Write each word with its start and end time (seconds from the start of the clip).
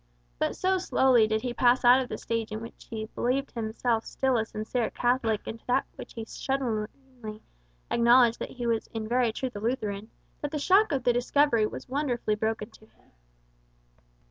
But 0.39 0.55
so 0.55 0.79
slowly 0.79 1.27
did 1.27 1.43
he 1.43 1.53
pass 1.53 1.85
out 1.85 2.01
of 2.01 2.09
the 2.09 2.17
stage 2.17 2.51
in 2.51 2.59
which 2.59 2.87
he 2.89 3.05
believed 3.13 3.51
himself 3.51 4.03
still 4.03 4.35
a 4.35 4.47
sincere 4.47 4.89
Catholic 4.89 5.45
into 5.47 5.63
that 5.67 5.83
in 5.91 5.97
which 5.97 6.13
he 6.13 6.25
shudderingly 6.25 7.43
acknowledged 7.91 8.39
that 8.39 8.49
he 8.49 8.65
was 8.65 8.87
in 8.87 9.07
very 9.07 9.31
truth 9.31 9.55
a 9.55 9.59
Lutheran, 9.59 10.09
that 10.41 10.49
the 10.49 10.57
shock 10.57 10.91
of 10.91 11.03
the 11.03 11.13
discovery 11.13 11.67
was 11.67 11.87
wonderfully 11.87 12.33
broken 12.33 12.71
to 12.71 12.87
him. 12.87 13.11